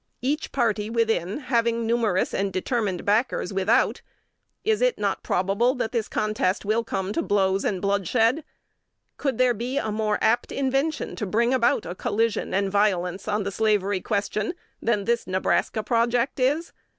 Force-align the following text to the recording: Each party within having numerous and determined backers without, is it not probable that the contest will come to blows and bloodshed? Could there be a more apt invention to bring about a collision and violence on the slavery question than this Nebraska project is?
Each 0.23 0.51
party 0.51 0.89
within 0.89 1.41
having 1.41 1.85
numerous 1.85 2.33
and 2.33 2.51
determined 2.51 3.05
backers 3.05 3.53
without, 3.53 4.01
is 4.63 4.81
it 4.81 4.97
not 4.97 5.21
probable 5.21 5.75
that 5.75 5.91
the 5.91 6.01
contest 6.05 6.65
will 6.65 6.83
come 6.83 7.13
to 7.13 7.21
blows 7.21 7.63
and 7.63 7.79
bloodshed? 7.83 8.43
Could 9.17 9.37
there 9.37 9.53
be 9.53 9.77
a 9.77 9.91
more 9.91 10.17
apt 10.19 10.51
invention 10.51 11.15
to 11.17 11.27
bring 11.27 11.53
about 11.53 11.85
a 11.85 11.93
collision 11.93 12.51
and 12.51 12.71
violence 12.71 13.27
on 13.27 13.43
the 13.43 13.51
slavery 13.51 14.01
question 14.01 14.55
than 14.81 15.05
this 15.05 15.27
Nebraska 15.27 15.83
project 15.83 16.39
is? 16.39 16.73